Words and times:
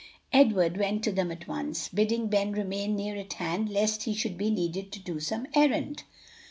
'"Edward 0.33 0.77
went 0.77 1.03
to 1.03 1.11
them 1.11 1.29
at 1.31 1.47
once, 1.47 1.87
bidding 1.87 2.25
Ben 2.25 2.53
remain 2.53 2.95
near 2.95 3.15
at 3.17 3.33
hand 3.33 3.69
lest 3.69 4.05
he 4.05 4.15
should 4.15 4.35
be 4.35 4.49
needed 4.49 4.91
to 4.93 4.99
do 4.99 5.19
some 5.19 5.45
errand. 5.53 6.05